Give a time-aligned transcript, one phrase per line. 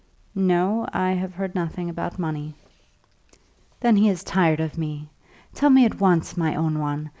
[0.33, 2.55] "No; I have heard nothing about money."
[3.81, 5.11] "Then he is tired of me.
[5.53, 7.09] Tell me at once, my own one.